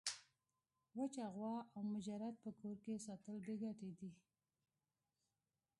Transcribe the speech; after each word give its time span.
وچه 0.97 1.25
غوا 1.35 1.55
او 1.73 1.79
مجرد 1.93 2.35
په 2.43 2.49
کور 2.59 2.75
کي 2.85 2.93
ساتل 3.07 3.35
بې 3.45 3.55
ګټي 3.63 3.91
دي. 3.99 4.11